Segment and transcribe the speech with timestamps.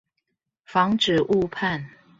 [0.65, 1.87] 防止誤判